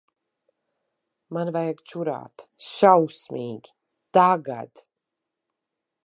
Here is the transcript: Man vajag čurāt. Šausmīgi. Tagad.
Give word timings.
Man 1.37 1.51
vajag 1.57 1.83
čurāt. 1.91 2.45
Šausmīgi. 2.67 3.73
Tagad. 4.19 4.83